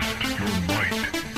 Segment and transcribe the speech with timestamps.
[0.00, 1.33] Test your might.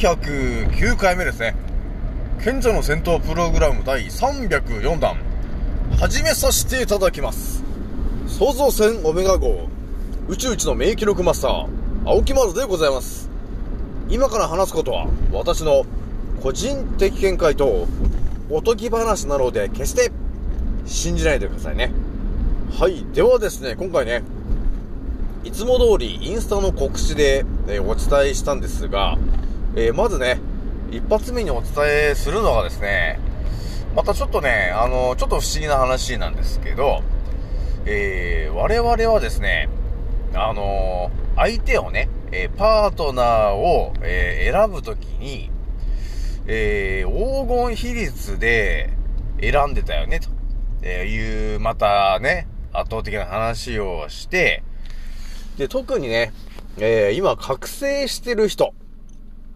[0.00, 1.54] 409回目ですね。
[2.42, 5.14] 賢者の戦闘プログラム第304弾。
[5.98, 7.62] 始めさせていただきます。
[8.26, 9.68] 創造船オメガ号、
[10.26, 11.68] 宇宙一の名記録マスター、
[12.06, 13.28] 青木丸でございます。
[14.08, 15.84] 今から話すことは、私の
[16.42, 17.86] 個人的見解と、
[18.48, 20.10] おとぎ話なので、決して
[20.86, 21.92] 信じないでくださいね。
[22.78, 23.04] はい。
[23.12, 24.22] ではですね、今回ね、
[25.44, 29.18] いつも通りインスタの告知で、えお伝えしたんですが、
[29.76, 30.40] えーまずね、
[30.90, 31.70] 一発目にお伝
[32.10, 33.20] えするのがですね、
[33.94, 37.02] またちょっとね、あのちょっと不思議な話なんですけど、
[37.86, 39.68] えー我々はですね、
[40.34, 45.50] あの相手をね、えーパートナーを、えー選ぶときに、
[46.46, 48.90] えー黄金比率で
[49.40, 50.28] 選んでたよね、と。
[50.82, 54.62] えいう、またね、圧倒的な話をして、
[55.58, 56.32] で、特にね、
[56.78, 58.74] えー今覚醒してる人、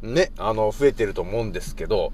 [0.04, 2.12] ね、あの、増えてると思うんですけど、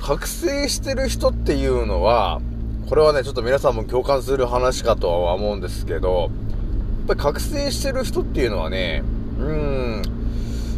[0.00, 2.40] 覚醒してる人っていうのは、
[2.88, 6.30] これはね、ちょっと皆さんも共感する話かとは思うんですけど、やっ
[7.08, 9.02] ぱり覚醒してる人っていうのはね、
[9.38, 9.46] うー
[10.00, 10.02] ん、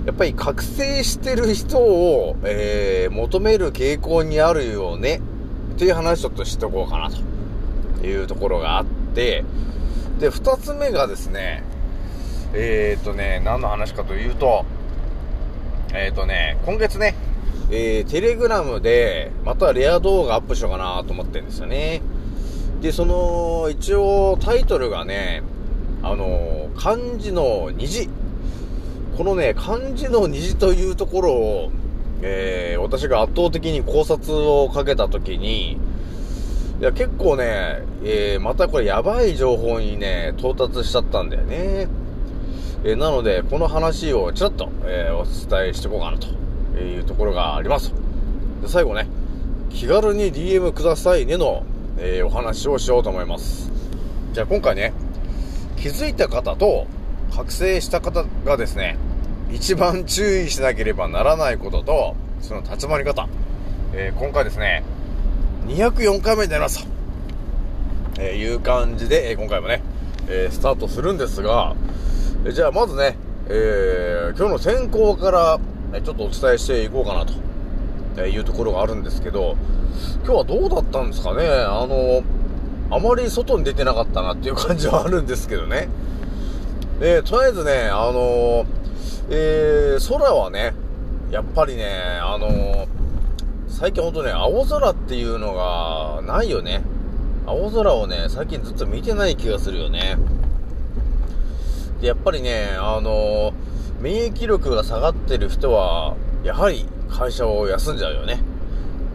[0.07, 5.21] やっぱり覚醒してる人を、えー求める傾向にあるよね、
[5.75, 7.11] っていう話ちょっと知っておこうかな、
[8.01, 9.45] というところがあって、
[10.21, 11.65] で、二つ目がですね、
[12.53, 14.65] えーとね、何の話かというと、
[15.97, 17.15] えーとね、今月ね、
[17.71, 22.03] えー、テレグラムで、またレア動画アップしようかなと思ってるんですよね。
[22.81, 25.43] で、その、一応タイトルがね、
[26.03, 28.09] あのー漢字の虹。
[29.17, 31.71] このね、漢字の虹というところを、
[32.23, 35.79] えー、私が圧倒的に考察をかけたときに、い
[36.81, 41.87] や、結構ね、えー、またこれやばい情報にね、到達しちゃったんだよね。
[42.87, 46.29] えなので、この話をちらっと、えお伝えしていこうかなと
[46.79, 47.95] いうところがあります。
[48.61, 49.09] で最後ね、
[49.71, 51.65] 気軽に DM くださいねの、
[51.99, 53.73] えお話をしようと思います。
[54.35, 54.93] じゃあ今回ね、
[55.79, 56.87] 気づいた方と
[57.35, 58.99] 覚醒した方がですね、
[59.51, 63.27] 一番注意しなければならないことと、その立ち回り方、
[63.95, 64.85] えー今回ですね、
[65.69, 66.91] 204回目になりますと、
[68.19, 69.81] えーいう感じで、え今回もね、
[70.29, 71.75] えースタートするんですが、
[72.47, 73.17] えじゃあまずね、
[73.49, 75.59] えー今日の選考から、
[76.03, 79.57] ちょっとお伝えしていこうかなと、いうところがあるんですけど、
[80.25, 82.23] 今日はどうだったんですかねあの、
[82.91, 85.89] あまり外に出てなかったなっていう感じはあるんですけどね。
[87.01, 88.67] えーとりあえずね、あの
[89.31, 90.75] えー空はね、
[91.31, 92.87] やっぱりね、あの
[93.69, 96.83] 最近ほんとね、青空っていうのがないよね。
[97.47, 100.19] 青空をね、最近ずっと見てない気がするよね。
[102.01, 103.53] で、やっぱりね、あの
[104.01, 108.41] 免疫力が下がってる人は、やはり会社を休んじゃうよね。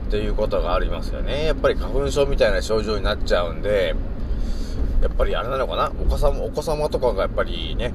[0.08, 1.46] っていうことがありますよね。
[1.46, 3.94] やっぱり花粉症みたいな症状になっちゃうんで、
[5.04, 5.92] やっぱりあれなのかな？
[6.02, 7.94] お子様、お子様とかがやっぱりね、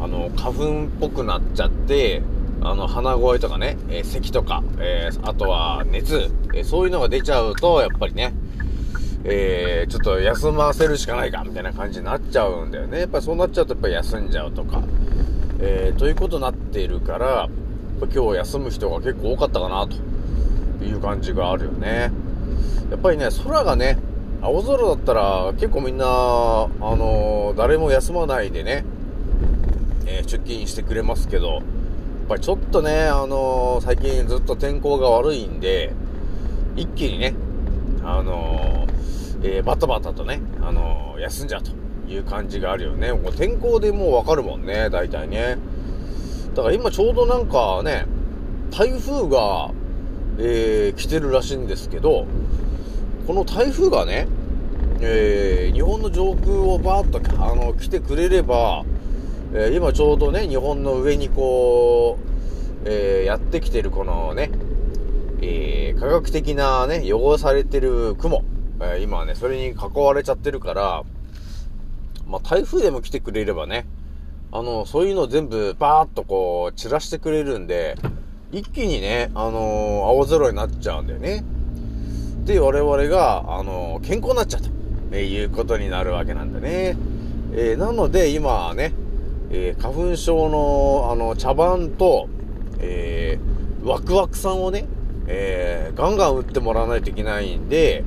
[0.00, 2.22] あの、花粉っぽくなっちゃって、
[2.62, 8.32] あの、鼻声とかね、えー咳とか、えーあとは熱、えーそういうのが出ちゃうと、やっぱりね、
[9.28, 13.00] えーちょっと休ませるしかないか、みたいな感じになっちゃうんだよね。
[13.00, 14.82] やっぱりそうなっちゃうと、やっぱ休んじゃうとか、
[15.60, 17.48] えーということになっているから、やっ
[18.00, 19.86] ぱ今日休む人が結構多かったかな、
[20.78, 22.12] という感じがあるよね。
[22.90, 23.98] やっぱりね、空がね、
[24.42, 28.84] 青空だったら結構みんな、あのー誰も休まないでね、
[30.06, 31.62] え出勤してくれますけど、やっ
[32.28, 35.92] ぱりちょっとね、あの最近ずっと天候が悪いんで、
[36.76, 37.34] 一気にね、
[38.04, 38.85] あの
[39.42, 41.72] えーバタバタとね、あのー休んじゃうと
[42.10, 43.12] いう感じがあるよね。
[43.12, 45.58] もう天候でもうわかるもんね、大体ね。
[46.54, 48.06] だから今ちょうどなんかね、
[48.70, 49.70] 台風が、
[50.38, 52.26] えー来てるらしいんですけど、
[53.26, 54.28] この台風がね、
[55.00, 58.84] えー日本の上空をバーッとあの来てくれれば、
[59.52, 62.18] えー今ちょうどね、日本の上にこ
[62.84, 64.50] う、えーやってきてるこのね、
[65.42, 68.44] えー科学的なね、汚されてる雲、
[68.80, 71.02] え今はね、それに囲われちゃってるから、
[72.26, 73.86] まあ、台風でも来てくれればね、
[74.52, 77.96] あの、そういうの全部バーッとこう、散らしてくれるんで、
[78.52, 81.44] 一気にね、あのー青空になっちゃうんだよね。
[82.44, 84.68] で、我々が、あのー健康になっちゃうと、
[85.12, 86.96] えいうことになるわけなんだね。
[87.52, 88.92] えーなので、今はね、
[89.50, 92.28] えー花粉症の、あの、茶番と、
[92.78, 94.86] えーワクワクさんをね、
[95.26, 98.04] えーガンガン打ってもらわないといけないんで、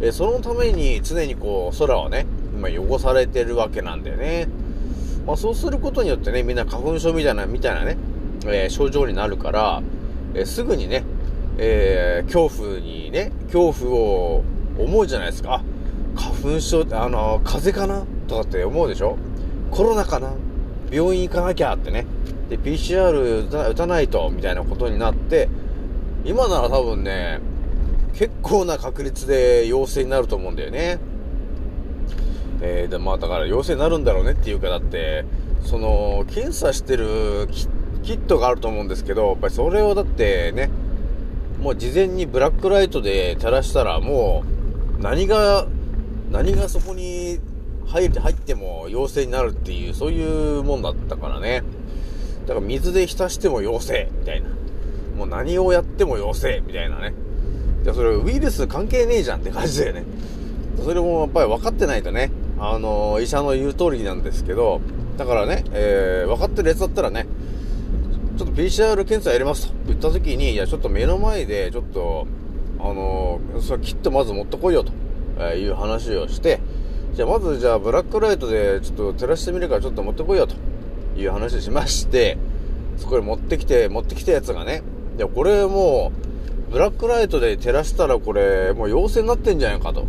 [0.00, 4.48] えそのために常にこう、空をね、今汚されてるわけなんだよね。
[5.26, 7.96] まあそうすることによってね、みんな花粉症みたいな、みたいなね、
[8.46, 9.82] えー症状になるから、
[10.34, 11.04] えーすぐにね、
[11.58, 14.44] えー恐怖にね、恐怖を
[14.78, 15.62] 思うじゃないですか。
[16.16, 18.04] 花粉症って、あの、風邪かな？
[18.26, 19.16] とかって思うでしょ？
[19.70, 20.32] コロナかな？
[20.90, 22.06] 病院行かなきゃってね。
[22.48, 25.48] で、PCR 打たないと、みたいなことになって、
[26.24, 27.40] 今なら多分ね、
[28.18, 30.98] 結構な確率で陽性になると思うんだよね。
[32.60, 35.24] えー、で、まあだから陽性になるんだろうねっていうか、だって、
[35.62, 37.68] その、検査してるキ
[38.02, 40.68] キットがあると思うんですけど、やっぱりそれをだってね、
[41.60, 44.42] もう事前にブラックライトで照らしたらも
[44.98, 45.68] う、何が、
[46.32, 47.38] 何がそこに
[47.86, 51.62] 入って、入っても陽性になるっていう、そういうもんだったからね。
[52.48, 54.48] だから水で浸しても陽性、みたいな。
[55.16, 57.14] もう何をやっても陽性、みたいなね。
[57.88, 60.04] じゃそれウイルス関係ねえじゃんって感じだよね。
[60.84, 64.82] それもやっぱり分かってないとね、あの医者の言う通りなんですけど、
[65.16, 67.26] だからね、えー、分かってるやつだったらね、
[68.36, 72.26] ちょっと PCR 検査やりますと言った時に、いや、ちょっと目の前で、ちょっと、
[72.78, 74.92] あのー、それキットまず持ってこいよと、
[75.38, 76.60] えいう話をして、
[77.14, 80.56] じゃあまずじゃあブラックライトでちょっと照らしてみるからちょっと持ってこいよと
[81.18, 82.36] いう話をしまして、
[82.98, 84.82] そこに持ってきて、持ってきたやつがね、
[85.16, 86.27] いや、これもう、
[86.70, 90.06] ブラックライトで照らしたらこれ、もう陽性になってんじゃないかと。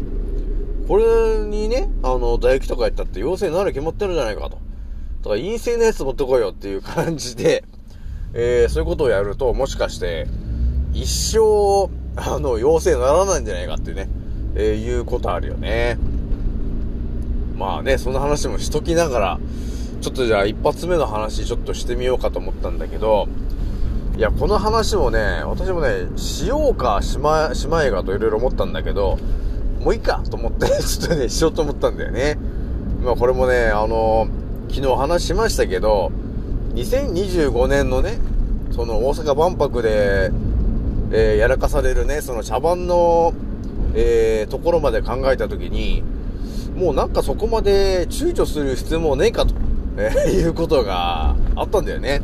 [0.88, 4.50] これにね、あの、唾液とかやったって陽性になる決まってるじゃないかと。
[4.50, 4.60] だか
[5.30, 7.64] 陰性のやつ持ってこいよっていう感じで、
[8.34, 10.28] えー、そういうことをやると、もしかして、
[10.94, 14.10] 一生、あの、陽性にならないんじゃないかってね、
[14.56, 15.98] えーいうことあるよね。
[17.56, 19.40] まあね、その話もしときながら、
[20.02, 23.28] ちょっとじゃあ一発目の話ちょっとしてみようかと思ったんだけど、
[24.20, 29.18] いや、この話もね、私もね、しようかしま、しまえがといろいろ思ったんだけど、
[29.80, 32.38] もういいかと思って、 ちょっとね、しようと思ったんだよね。
[33.02, 34.28] まあこれもね、あの、
[34.68, 36.12] 昨日話しましたけど、
[36.76, 38.20] 2025年のね、
[38.72, 40.32] その大阪万博で、
[41.12, 43.32] えーやらかされるね、その茶番の、
[43.96, 46.04] えーところまで考えたときに、
[46.76, 49.54] もうなんかそこまで躊躇する必要もねえかと、
[49.96, 52.22] えーいうことがあったんだよね。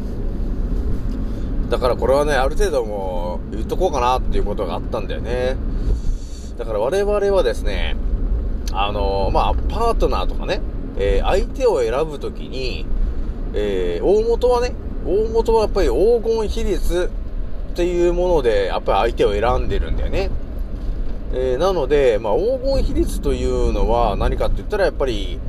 [1.70, 5.56] だからこれはね、ある程度もう言っとこうかなっていうことがあったんだよね。
[6.58, 7.96] だから我々はですね、
[8.72, 10.62] あのまあ、パートナーとかね、
[10.98, 12.86] えー相手を選ぶときに、
[13.54, 14.74] えー大元はね、
[15.06, 17.10] 大元はやっぱり黄金比率
[17.72, 20.30] っていうもので、やっぱり相手を選んでるんだよね。
[21.34, 25.40] えーなので、まあ、黄金比率というのは何かって言ったらやっぱり、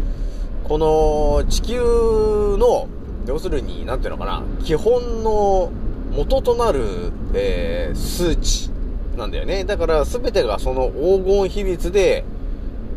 [0.65, 2.89] この地球の、
[3.27, 5.71] 要するに、なんていうのかな、基本の
[6.17, 8.71] 元となる、えー数値
[9.19, 9.65] なんだよね。
[9.65, 12.25] だから全てがその黄金比率で、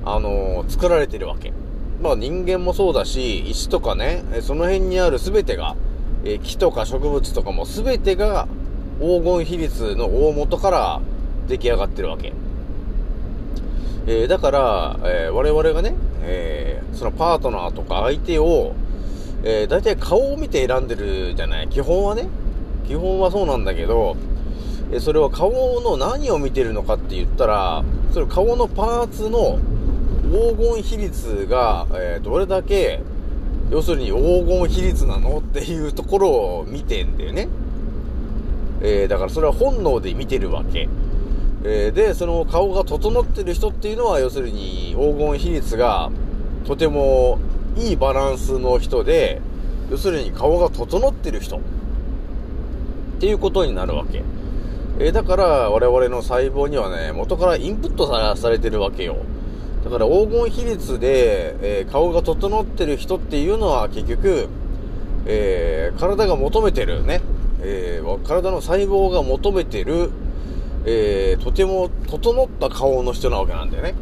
[0.05, 1.51] あのー作られてるわけ。
[2.01, 5.75] まあ人間もそうだし、石とかね、その辺にある全てが、
[6.23, 8.47] えー木とか植物とかも全てが
[8.99, 11.01] 黄金比率の大元から
[11.47, 12.33] 出来上がってるわけ。
[14.07, 18.73] えーだから、えー我々がね、えーそのパートナーとか相手を、
[19.43, 22.27] えー、大体顔を見て選んでるじゃない基本はね。
[22.89, 24.17] 基本はそうなんだけど、
[24.91, 29.59] えそれは顔の何を見てるのかって言ったら、それ顔のパーツの
[30.23, 33.01] 黄金比率が、えーどれだけ、
[33.69, 37.47] 要するに黄金比率なのっていうところを見てんだよね。
[38.81, 40.89] えーだからそれは本能で見てるわけ。
[41.63, 46.09] えーで、その顔が整ってる人っていうのは、要するに黄金比率が
[46.65, 47.37] とても
[47.77, 49.41] いいバランスの人で、
[49.91, 51.61] 要するに顔が整ってる人
[53.19, 54.23] っていうことになるわけ。
[54.97, 59.17] えーだから我々の細胞にはね、元からインプットさされてるわけよ。
[59.83, 64.47] だから黄金比率で、えー顔が整ってる人っていうのは結局、
[65.25, 67.19] えー体が求めてるね、
[67.61, 70.11] えー体の細胞が求めてる、
[70.85, 73.95] えーとても整った顔の人なわけなんだよね。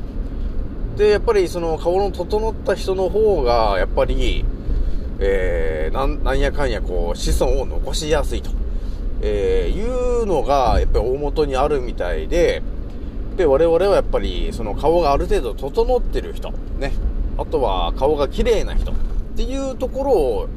[0.95, 4.45] で、やっぱりその顔の整った人の方が、やっぱり、
[5.19, 8.51] えーなん、なんやかんやこう、子孫を残しやすいと、
[9.21, 12.61] えーいうのが、やっぱり大元にあるみたいで、
[13.35, 16.91] で、我々はやっぱり、その顔がある程度整ってる人、ね。
[17.37, 18.95] あとは顔が綺麗な人っ
[19.35, 20.47] ていうところを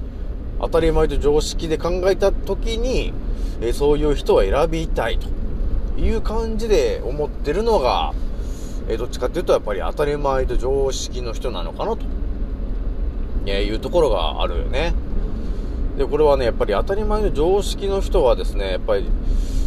[0.60, 3.12] 当たり前と常識で考えた時に、
[3.60, 5.28] えーそういう人を選びたいと
[6.00, 8.14] いう感じで思ってるのが、
[8.88, 11.98] えーどっちかっていうとやっぱり当たり前と常識の人なのかなと、
[13.44, 14.94] えーいうところがあるよね。
[16.00, 19.04] で、これはね、やっぱり当たり前の常識の人はですね、やっぱり、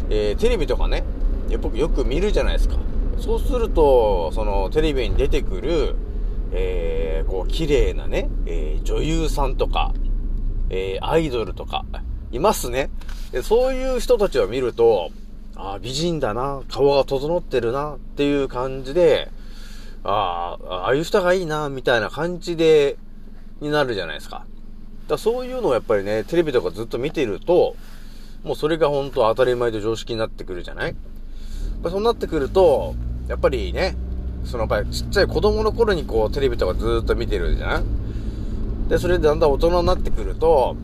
[0.09, 1.03] えーテレビとかね、
[1.47, 2.79] やっぱよく見るじゃないですか。
[3.19, 5.95] そうすると、そのテレビに出てくる、
[6.51, 9.93] えー、こう、綺麗なね、えー女優さんとか、
[10.71, 11.85] えーアイドルとか、
[12.31, 12.89] いますね。
[13.31, 15.11] でそういう人たちを見ると、
[15.55, 19.29] ああ、美人だな、顔が整ってるな、っていう感じで、
[20.03, 22.97] ああ、ああいう人がいいな、みたいな感じで、
[23.61, 24.47] になるじゃないですか。
[25.07, 27.75] だそういうのをやっぱりね、テレビとかずっと見てると、
[28.43, 30.95] もうそれが本当当たり前と常識になってくるじゃない？
[31.83, 32.95] そうなってくると、
[33.27, 33.95] やっぱりね、
[34.45, 40.75] そのやっぱりちっちゃい子供の頃にこうテレビとかずっと見てるじゃんで、それでだんだん大人になってくると、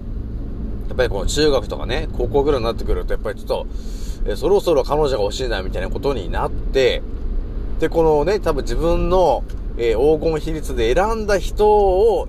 [0.87, 3.67] やっぱりこう中学とかね、高校ぐらいになってくると、やっぱりちょっと、
[4.25, 7.01] えそろそろ彼女が欲しいなみたいなことになって、
[7.79, 9.43] で、このね、多分自分の、
[9.77, 12.27] えー黄金比率で選んだ人を、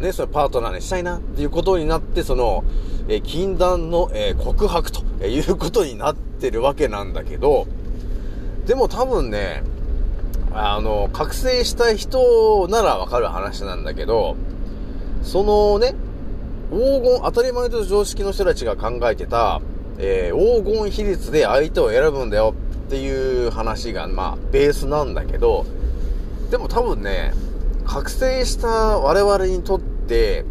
[0.00, 2.64] ね、そのパートナーにしたいなっていうことになって、その、
[3.08, 7.66] え禁断の、え告白ということになってるわけなんだけど、
[8.66, 9.62] でも多分ね、
[10.52, 14.36] あの、覚醒した人ならわかる話なんだけど、
[15.22, 15.94] そのね、
[16.70, 19.60] 黄金、当たり前と常識の人たちが考えてた、
[19.98, 22.54] えー黄金比率で相手を選ぶんだよ
[22.86, 25.66] っていう話が、まあ、ベースなんだけど、
[26.50, 27.32] でも多分ね、
[27.88, 30.44] 覚醒した我々にとって、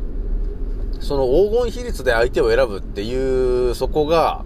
[0.99, 4.43] その黄金比率で相手を選ぶっていう、そこが、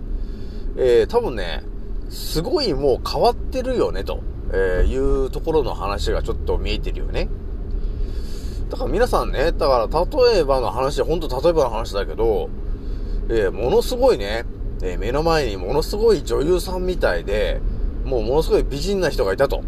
[0.75, 1.63] えー多分ね、
[2.10, 4.19] すごいもう変わってるよね、と、
[4.53, 7.29] えいうところの話がちょっと見えてるよね。
[8.69, 12.50] だから皆さんね、だから例えばの話、ほんと例えばの話だけど、
[13.29, 14.43] えーものすごいね、
[14.83, 17.62] えー目の前にものすごい女優さんみたいで、
[18.03, 19.63] もうものすごい美人な人がいたと、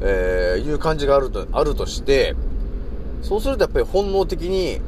[0.00, 2.34] えーいう感じがあると、あるとして、
[3.22, 4.80] そうするとやっぱり本能的に、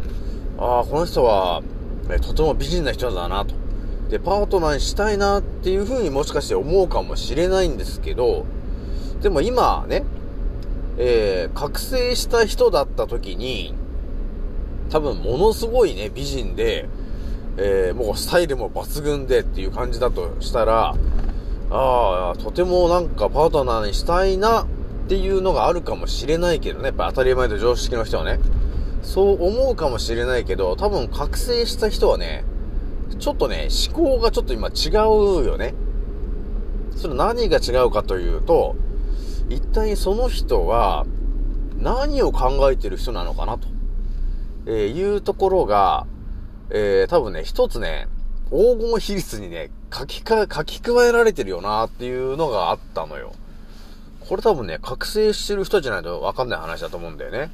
[0.58, 1.62] ああ、この人は、
[2.10, 3.54] えーとても美人な人だなと。
[4.08, 8.46] で、パートナーにしたいなっていう風にもしかして思うかもしれないんですけど、
[9.20, 10.04] でも今ね、
[10.98, 13.74] えー、覚醒した人だった時に、
[14.90, 16.88] 多分ものすごいね、美人で、
[17.56, 20.94] えー、もうスタイルも抜群でっていう感じだとしたら、
[21.70, 24.66] ああ、とてもなんかパートナーにしたいな
[25.06, 28.40] っていうのがあるかもしれないけどね、やっぱ当たり前と常識の人はね、
[29.02, 32.44] そう思うかもしれないけど、多分覚醒した人はね、
[33.20, 35.74] ちょっとね、思考がちょっと今違うよね。
[36.96, 38.74] それ何が違うかというと、
[39.48, 41.06] 一体その人は
[41.78, 43.68] 何を考えてる人なのかなと、
[44.66, 46.08] えいうところが、
[46.70, 48.08] えー多分ね、一つね、
[48.50, 53.30] 黄金比率にね、書きか、書き加えられてるよなっていうのがあったのよ。
[54.28, 57.50] これ多分ね、覚醒してる人じゃないとわかんない話だと思うんだよね。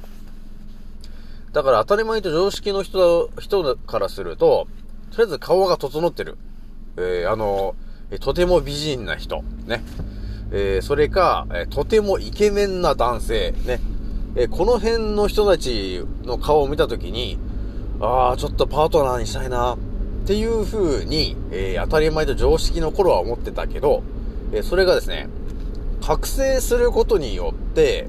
[1.51, 4.67] だから当たり前と常識の人、人からすると、
[5.11, 6.37] とりあえず顔が整ってる。
[6.97, 7.75] えーあの、
[8.19, 9.43] とても美人な人。
[9.67, 9.83] ね。
[10.51, 13.53] えーそれか、えとてもイケメンな男性。
[13.65, 13.79] ね。
[14.35, 17.37] えーこの辺の人たちの顔を見たときに、
[18.01, 19.77] ああ、ちょっとパートナーにしたいな、っ
[20.25, 24.01] ていう風に、えー当たり前と常識の頃は思ってたけど、
[24.51, 25.29] えーそれがですね、
[26.05, 28.07] 覚醒することによって、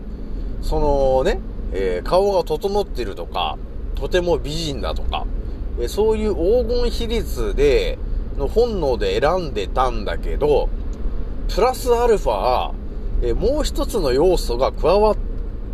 [0.63, 1.39] そのね、
[1.73, 3.57] えー顔が整ってるとか、
[3.95, 5.27] とても美人だとか、
[5.81, 7.99] えそういう黄金比率で、
[8.37, 10.69] の本能で選んでたんだけど、
[11.55, 12.73] プラスアルファ、
[13.23, 15.17] えもう一つの要素が加わっ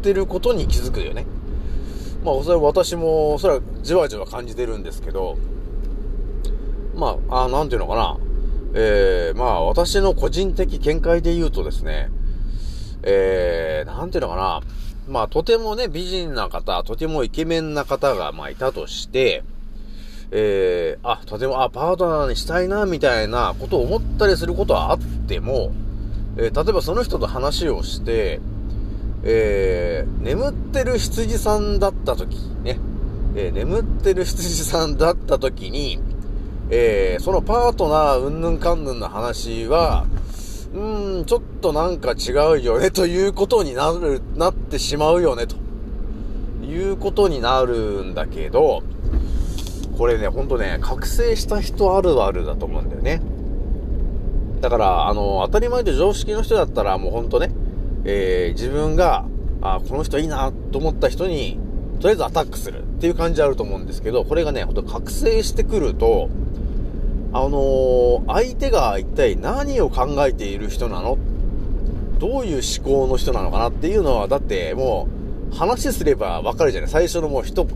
[0.03, 1.25] てることに気づくよね。
[2.23, 5.39] まあ、それは私も、それはじわじわ感じてるんですけど、
[6.95, 8.19] まあ、あなんていうのかな。
[8.73, 12.11] えー、まあ、私の個人的見解で言うとですね、
[13.03, 14.61] えー、なんていうのかな。
[15.09, 19.43] まあ、とてもね、美人な方、とてもイケメンな方が、まあ、いたとして、
[20.31, 25.73] えー、あ、とても、あ、パートナーにしたいな、みたいなことを思ったりすることはあっても、
[26.37, 28.41] えー例えばその人と話をして、
[29.25, 32.79] えー、眠ってる羊さんだった時、ね、
[33.35, 35.99] えー、眠ってる羊さんだった時に、
[36.73, 40.07] えー、そのパートナーうんぬんかんぬんの話は、
[40.73, 45.57] うーん、ちょっとなんか違うよね、ということになる、なってしまうよね、と
[46.65, 48.83] いうことになるんだけど、
[49.99, 53.21] これね、ほんとね、覚醒した人あるあるだと思うんだよね。
[54.61, 57.51] だから、あの、当たり前で常識の人だったら、もうほんとね、
[58.05, 59.27] えー、自分が、
[59.61, 61.59] あ、この人いいなと思った人に、
[62.01, 66.31] とりあえずアタックするっていう感じあると思うんですけど、これがね、ほんと覚醒してくると、
[67.33, 71.17] あのー、相手が一体何を考えている人なの？
[72.19, 75.09] どういう思考の人なのかなっていうのは、だっても
[75.53, 76.91] う、話すればわかるじゃない？
[76.91, 77.71] 最初のもう一、も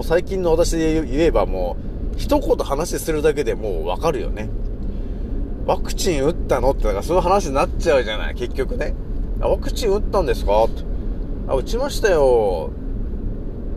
[0.00, 1.76] う最近の私で言えばも
[2.14, 4.48] う、一言話するだけでもうわかるよね。
[5.66, 8.34] ワクチン打ったのって、だからそういう話になっちゃうじゃない？
[8.34, 8.94] 結局ね。
[9.40, 10.68] ワクチン打ったんですか？
[11.48, 12.70] あ、打ちましたよ。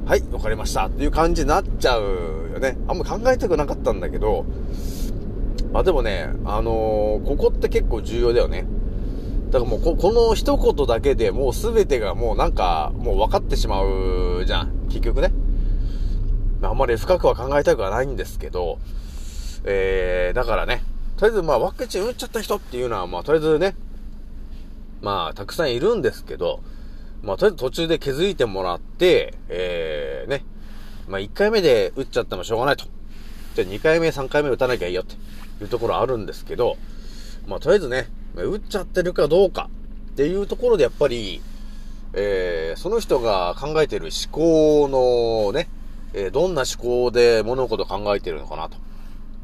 [0.05, 0.87] はい、わかりました。
[0.87, 2.77] っていう感じになっちゃうよね。
[2.87, 4.45] あんま考えたくなかったんだけど、
[5.77, 8.65] まあ、でもね、あのー、ここって結構重要だよね。
[9.51, 14.87] だからもうこ、この一言だけでもう全てがもうなんか、もう分かってしまうじゃん。
[14.87, 15.31] 結局ね。
[16.63, 18.79] あんまり深くは考えたくはないんですけど、
[19.65, 20.81] えー、だからね、
[21.15, 23.75] とりあえずまあワクチン打っちゃった人っていうのはまあとりあえずね、
[25.03, 26.63] まあたくさんいるんですけど、
[27.21, 30.43] まあとりあえず途中で気づいてもらって、えー、ね、
[31.07, 32.96] まあ1回目で打っちゃってもしょうがないと。
[33.57, 35.15] じゃ2回目、3回目打たなきゃいいよって
[35.63, 36.77] いうところあるんですけど、
[37.47, 39.69] まあとりあえずね、打っちゃってるかどうか
[40.11, 41.41] っていうところでやっぱり、
[42.13, 45.69] えー、その人が考えてる思考のね、
[46.13, 48.77] えー、どんな思考で物事を考えてるのかなと。
[48.77, 48.79] っ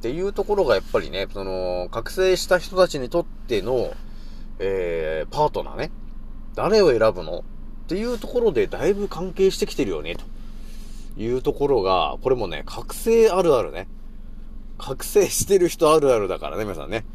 [0.01, 3.93] ていうところがやっぱりね、その、覚醒した人たちにとっての、
[4.59, 5.91] えー、パートナーね。
[6.55, 7.39] 誰を選ぶの？
[7.39, 7.43] っ
[7.87, 10.25] ていうところでだいぶ関係してきてるよね、と
[11.19, 13.87] いうところが、これもね、覚醒あるあるね。
[14.83, 17.05] 覚醒してる人あるあるだからね、皆さんね。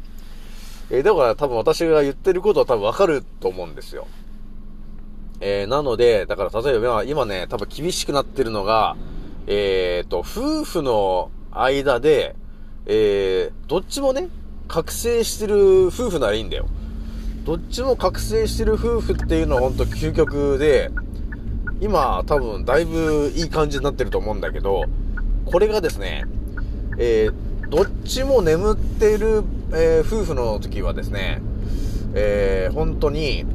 [0.89, 4.07] えー、だから多分私が言ってることは多分わかると思うんですよ。
[5.39, 8.97] えー、なので、だから例えば今ね、多分厳しくなってるのが、
[9.45, 12.35] えーと、夫婦の間で、
[12.87, 14.29] えー、どっちもね、
[14.67, 16.65] 覚醒してる夫婦ならいいんだよ。
[17.45, 20.89] どっちも覚醒してる夫婦っていうのはほんと究極で、
[21.81, 24.85] 今多分だいぶいい感じになってると思うんだけど、
[25.45, 26.25] これがですね、
[26.97, 31.39] えー、どっちも眠ってる、えー、夫婦の時はですね、
[32.15, 33.45] えー、本当に、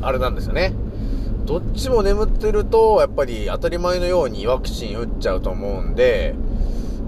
[0.00, 0.72] あれなんですよね。
[1.44, 6.36] どっちも眠ってると、やっぱり当たり前のようにワクチン打っちゃうと思うんで、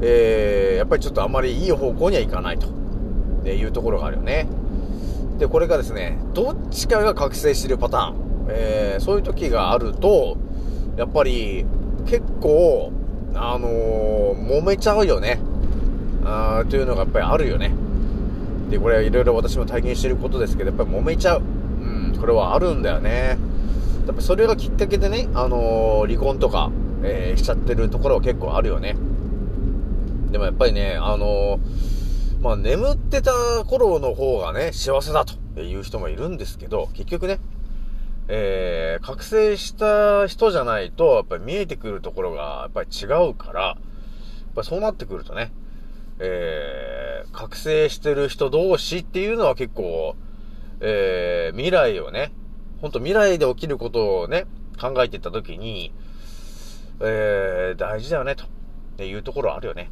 [0.03, 2.67] えー、やっぱりちょっとあまりいい方向にはいかないと、
[3.49, 4.49] いうところがあるよね。
[5.39, 10.37] で、これがですね、どっちかが覚醒してるパターン、えー、そういう時があると、
[10.97, 11.65] やっぱり
[12.07, 12.91] 結構、
[13.35, 15.39] あのー、揉めちゃうよね。
[16.25, 17.73] あーというのがやっぱりあるよね。
[18.71, 21.43] で、これはいろいろ私も体験してることですけど、やっぱり揉めちゃう。
[21.43, 23.39] うん、これはあるんだよね。
[24.07, 26.71] やっぱそれがきっかけでね、あのー、離婚とか、
[27.03, 28.97] えー、しちゃってるところは結構あるよね。
[30.31, 31.61] でもやっぱりね、あの
[32.43, 33.33] まあ、眠ってた
[33.65, 37.39] 頃の方がね、幸せだという人もいるんですけど、結局ね、
[38.29, 43.77] えー、覚醒した人じゃないと、やっぱり見えてくるところが、やっぱり違うから、やっ
[44.55, 45.53] ぱそうなってくるとね、
[46.19, 50.17] えー、覚醒してる人同士っていうのは結構、
[50.81, 52.33] えー、未来をね、
[52.81, 54.47] ほんと未来で起きることをね、
[54.81, 55.93] 考えていったときに、
[57.01, 58.37] えー、大事だよね、
[58.97, 59.91] というところあるよね。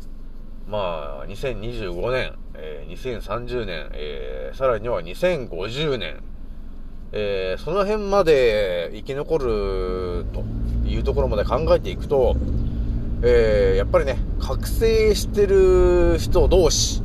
[0.68, 6.22] まあ、2025年、えー、2030年、えー、さらには2050年、
[7.12, 10.44] えー、その辺まで生き残ると
[10.88, 12.36] いうところまで考えていくと、
[13.24, 17.02] えー、やっぱりね、覚醒してる人同士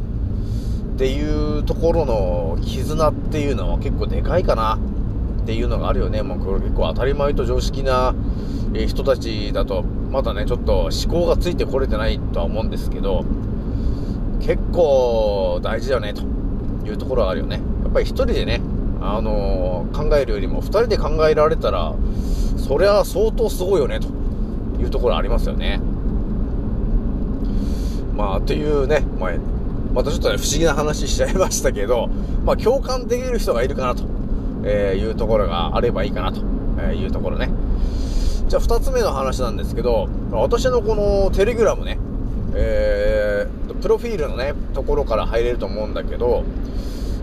[0.95, 4.79] っていうところの絆っていうのは結構でかいかな
[5.43, 6.23] っていうのがあるよね。
[6.23, 8.15] もうこれ結構当たり前と常識な
[8.87, 13.23] 人たちだと、まだね、ちょっと思考がついてこれてないとは思うんですけど、
[14.39, 16.23] 結構大事だよね、と
[16.87, 17.61] いうところはあるよね。
[17.83, 18.61] やっぱり一人でね、
[19.01, 21.93] あのー、考えるよりも二人で考えられたら、
[22.57, 24.07] そりゃ相当すごいよね、と
[24.81, 25.79] いうところありますよね。
[28.17, 29.31] まあ、というね、まあ、
[29.93, 32.07] またちょっとね、不思議な話しちゃいましたけど、
[32.43, 34.03] まあ、共感できる人がいるかな、と
[34.65, 36.41] えいうところがあればいいかな、と
[36.79, 37.51] えいうところね。
[38.47, 41.99] じゃあ、二つ目の話なんですけど、私のこのテレグラムね、
[42.55, 46.43] えー、プロフィールのね、ところから入れると思うんだけど、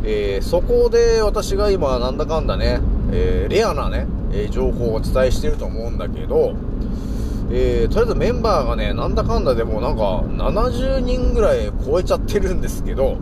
[0.05, 2.79] えー、そこで私が今なんだかんだね、
[3.11, 6.55] えー、レアなね、え情報をお伝えしてると思うんだけど、
[7.51, 13.19] えーとりあえずメンバーがね、なんだかんだでもなんか70人ぐらい超えちゃってるんですけど、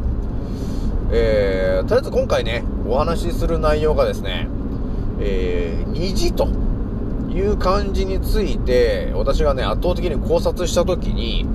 [1.10, 4.48] えーとりあえず今回ね、お話しする内容がですね、
[5.20, 6.48] えー虹と
[7.30, 11.46] いう漢字について、私がね、圧倒的に考察したときに、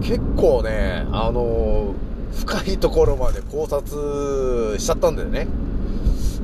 [0.00, 5.48] 結構ね、あのー深いところまで考察しちゃったんだよね。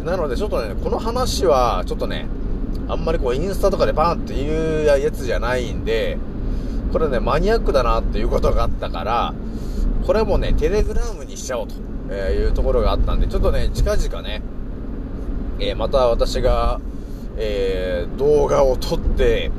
[0.05, 2.27] なのでちょっとね、この話はちょっとね、
[2.89, 6.19] あんまりこうインスタとかでバーンっていうやつじゃないんで、
[6.93, 9.35] これね、マニアックだなっていうことがあったから、
[10.07, 11.75] これもね、テレグラムにしちゃおうと
[12.11, 14.43] えいうところがあったんで、ちょっとね、近々ね、
[15.59, 16.81] えーまた私が、
[17.37, 19.51] えー動画を撮って、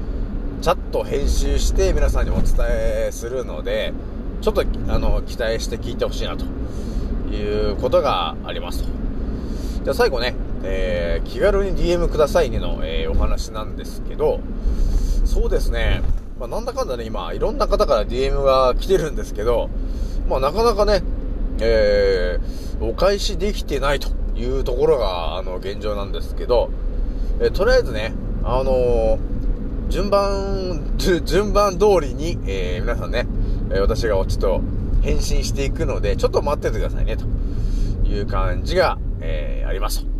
[0.61, 3.93] チャット編集して皆さんにお伝えするので、
[4.41, 6.45] ちょっと、あの、期待して聞いてほしいなと
[7.33, 8.89] いうことがありますと。
[9.83, 14.39] じゃあ最後ね、えー気軽に DM くださいねの、えーお話なんですけど、
[15.25, 16.01] そうですね、
[16.39, 19.69] まあ、なんだかんだね、今、いろんな方から DM が来てるんですけど、
[20.27, 21.03] まあ、なかなかね、
[21.59, 26.69] えーお返しできてないというところが、あの、現状なんですけど、
[27.39, 29.19] えとりあえずね、あの
[29.89, 30.95] 順番、
[31.25, 33.27] 順番通りに、え皆さんね、
[33.71, 34.61] え私がちょっと
[35.01, 37.25] 返信していくので、ちょっと待っててくださいね、と
[38.07, 40.12] いう感じが、えありますと。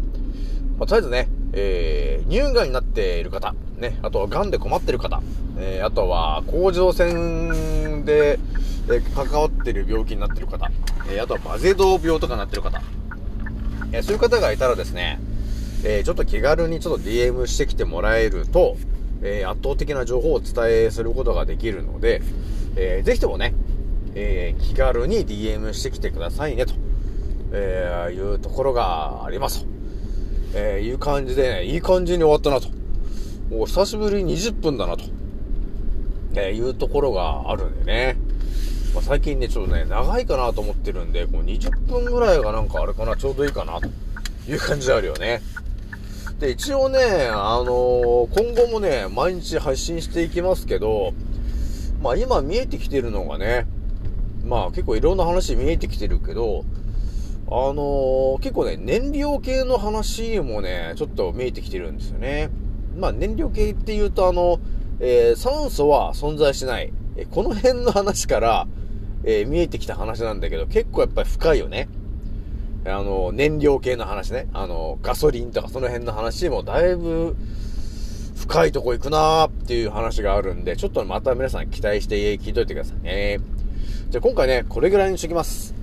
[0.78, 5.22] まあ、とりあえずね、えー乳がんになっている方、ね、あとは癌で困っている方、
[5.60, 8.40] えーあとは甲状腺で、
[8.88, 10.72] えー関わっている病気になっている方、
[11.10, 12.82] えーあとはバゼドウ病とかになっている方、
[13.92, 15.20] えーそういう方がいたらですね、
[15.84, 18.78] えーちょっと気軽にちょっと DM してきてもらえると、
[19.22, 20.54] えー圧倒的な情報をお伝
[20.86, 22.22] えすることができるので、
[22.76, 23.54] えーぜひともね、
[24.16, 26.74] えー気軽に DM してきてくださいね、と、
[27.52, 29.68] えーいうところがあります。
[30.56, 32.70] えーいう感じでね、いい感じに終わったなと。
[33.54, 35.04] もう久しぶりに20分だなと。
[36.36, 38.18] えーいうところがあるんでね。
[38.94, 43.88] まあ、最近ね、ちょっとね、長いかなと思ってるんで、こう20分ぐらいがなんかあれかな、ちょうどいいかな、と
[44.48, 45.42] いう感じであるよね。
[46.40, 47.00] で、一応ね、
[47.32, 51.14] あのー今後もね、毎日配信していきますけど、
[52.02, 53.66] まあ今見えてきてるのがね、
[54.46, 56.64] まあ結構いろんな話見えてきてるけど、
[57.48, 62.50] あのー結構ね、燃料系の話もね、ちょっと見えてきてるんですよね。
[62.98, 64.60] まあ燃料系っていうとあの、
[65.00, 66.92] えー酸素は存在しない。
[67.16, 68.68] えこの辺の話から、
[69.24, 71.90] えー見えてきた話なんだけど、結構やっぱり深いよね。
[72.86, 74.48] あの、燃料系の話ね。
[74.54, 77.36] あの、ガソリンとかその辺の話もだいぶ
[78.36, 83.40] 深いとこ行くなーっていう話があるんで、ちょっとまた皆さん期待して聞いといてくださいね。
[84.10, 85.74] じゃあ今回ね、これぐらいにしときます。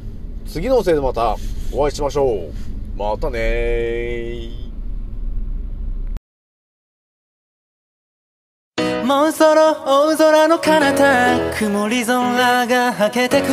[0.53, 1.37] 次のせいでまた
[1.73, 2.53] お会いしましょう。
[2.99, 4.71] またねー。
[9.07, 13.47] もうそろ大空の彼方曇り空がはけてく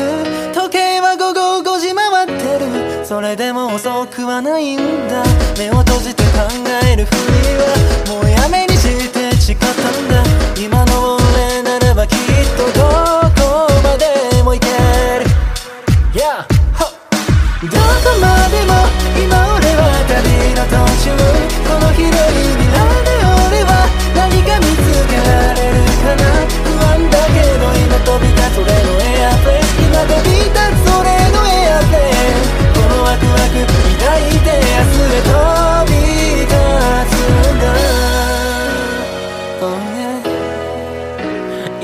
[0.53, 5.23] 時計は午後5時回ってるそれでも遅くはないんだ
[5.57, 6.29] 目を閉じて考
[6.83, 7.17] えるふり
[7.57, 8.66] はもうやめ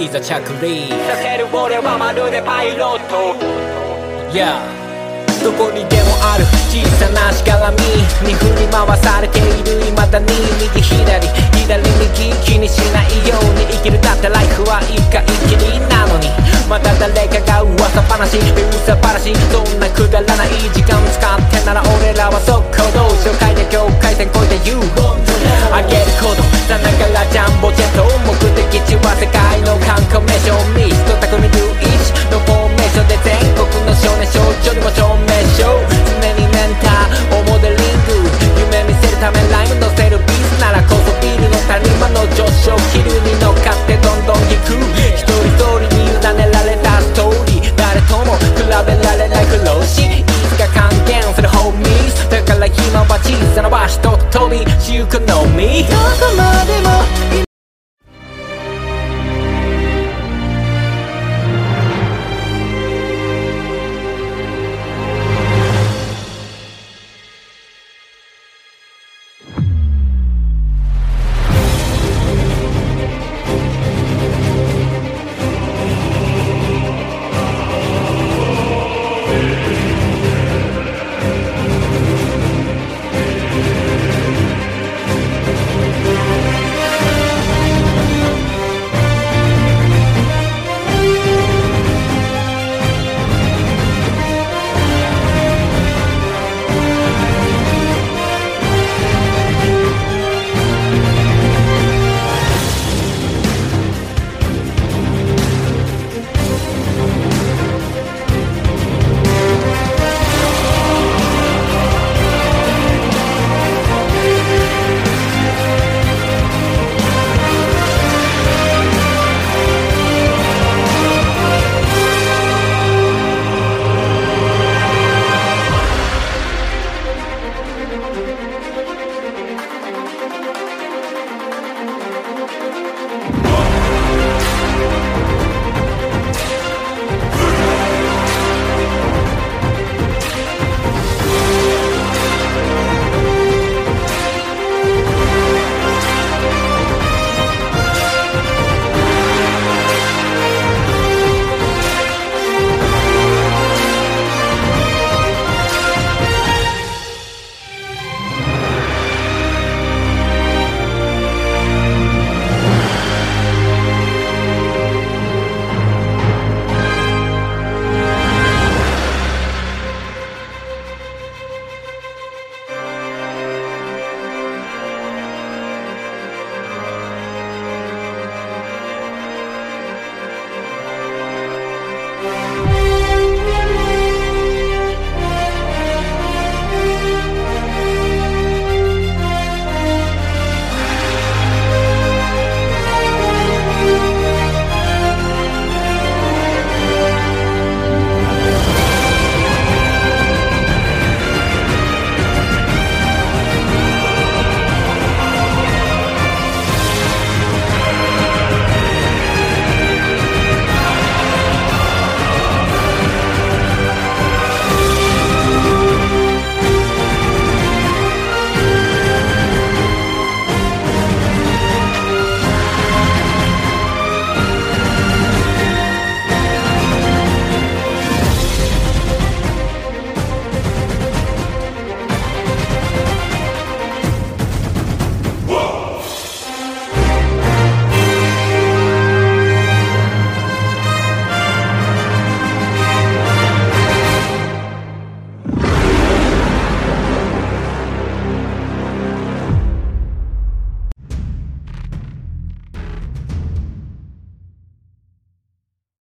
[0.04, 3.36] いざ着陸させる俺はまるでパイロット
[4.34, 4.83] Yeah
[5.44, 6.46] どこにでもある。
[6.72, 7.78] 小さなしがらみ
[8.24, 9.84] に振り回されている。
[9.92, 11.28] 未だに右左
[11.68, 14.00] 左右気にしないように生きる。
[14.00, 15.20] だってライフは一回
[15.52, 16.32] きりなのに。
[16.70, 25.36] また誰かが噂話噂話どんなくだらない時間使ってなら俺らは速攻動紹介で境界線越えてンズ
[25.76, 26.42] あげること。
[26.72, 28.08] さながらジャンボジェット。
[28.24, 31.52] 目的地は世界の観光名所ミスト匠龍
[31.84, 35.90] 一のフォーメ所で全国の少年少女にも証明しよう
[36.22, 38.22] 常にメンターをモデリング
[38.70, 44.78] 夢見せるためライム乗せるビーならこそビールの谷間の上昇気流に乗っかってどんどん引く。
[45.18, 50.22] 一人一人に委ねられたストーリー誰とも比べられない苦労しい
[50.54, 54.62] つか還元するホーミーだから今は小さな場所と飛び
[54.94, 55.82] ゆくのみ。
[55.90, 56.53] どこも